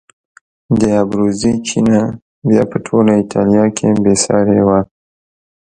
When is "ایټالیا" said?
3.21-3.65